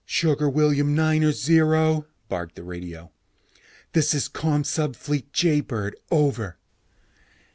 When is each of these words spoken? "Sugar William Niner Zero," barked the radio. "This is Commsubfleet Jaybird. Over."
"Sugar 0.03 0.49
William 0.49 0.95
Niner 0.95 1.31
Zero," 1.31 2.07
barked 2.27 2.55
the 2.55 2.63
radio. 2.63 3.11
"This 3.93 4.15
is 4.15 4.27
Commsubfleet 4.27 5.31
Jaybird. 5.31 5.95
Over." 6.09 6.57